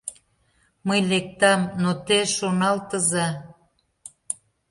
[0.87, 3.27] Мый лектам, но те шоналтыза!